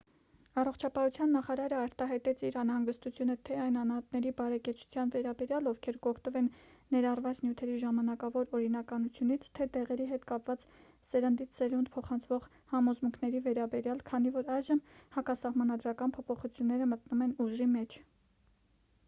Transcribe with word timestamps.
առողջապահության 0.59 1.33
նախարարը 1.35 1.75
արտահայտեց 1.79 2.39
իր 2.47 2.55
անհանգստությունը 2.61 3.33
թե 3.49 3.57
այն 3.65 3.75
անհատների 3.81 4.31
բարեկեցության 4.39 5.11
վերաբերյալ 5.15 5.67
ովքեր 5.71 5.99
կօգտվեն 6.07 6.47
ներառված 6.95 7.41
նյութերի 7.45 7.75
ժամանակավոր 7.83 8.49
օրինականությունից 8.59 9.45
թե 9.59 9.67
դեղերի 9.77 10.07
հետ 10.13 10.25
կապված 10.33 10.65
սերնդից 11.11 11.59
սերունդ 11.61 11.91
փոխանցվող 11.97 12.47
համոզմունքների 12.73 13.43
վերաբերյալ 13.49 14.01
քանի 14.11 14.31
որ 14.39 14.49
այժմ 14.57 14.81
հակասահմանադրական 15.19 16.15
փոփոխությունները 16.17 16.89
մտնում 16.95 17.23
են 17.27 17.37
ուժի 17.47 17.69
մեջ 17.77 17.99